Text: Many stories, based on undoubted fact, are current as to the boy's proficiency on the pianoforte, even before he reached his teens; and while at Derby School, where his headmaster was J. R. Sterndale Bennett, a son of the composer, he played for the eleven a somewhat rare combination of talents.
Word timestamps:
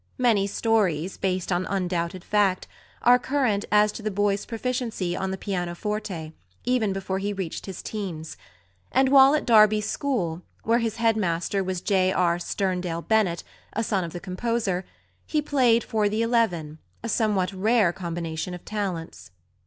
Many 0.17 0.47
stories, 0.47 1.15
based 1.17 1.51
on 1.51 1.67
undoubted 1.67 2.23
fact, 2.23 2.67
are 3.03 3.19
current 3.19 3.65
as 3.71 3.91
to 3.91 4.01
the 4.01 4.09
boy's 4.09 4.47
proficiency 4.47 5.15
on 5.15 5.29
the 5.29 5.37
pianoforte, 5.37 6.33
even 6.65 6.91
before 6.91 7.19
he 7.19 7.31
reached 7.33 7.67
his 7.67 7.83
teens; 7.83 8.35
and 8.91 9.09
while 9.09 9.35
at 9.35 9.45
Derby 9.45 9.79
School, 9.79 10.41
where 10.63 10.79
his 10.79 10.95
headmaster 10.95 11.63
was 11.63 11.81
J. 11.81 12.11
R. 12.11 12.39
Sterndale 12.39 13.07
Bennett, 13.07 13.43
a 13.73 13.83
son 13.83 14.03
of 14.03 14.11
the 14.11 14.19
composer, 14.19 14.85
he 15.27 15.39
played 15.39 15.83
for 15.83 16.09
the 16.09 16.23
eleven 16.23 16.79
a 17.03 17.07
somewhat 17.07 17.53
rare 17.53 17.93
combination 17.93 18.55
of 18.55 18.65
talents. 18.65 19.29